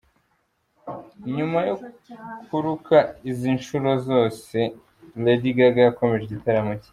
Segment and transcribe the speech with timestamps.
[1.35, 1.75] Nyuma yo
[2.47, 2.97] kuruka
[3.29, 4.57] izi nshuro zose,
[5.23, 6.89] Lady Gaga yakomeje igitaramo cye.